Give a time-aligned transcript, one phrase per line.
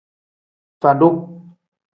[0.81, 1.11] Fadu.